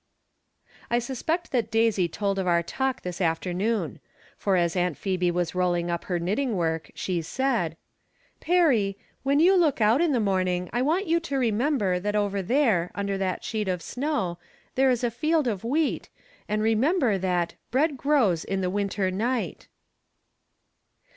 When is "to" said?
11.19-11.37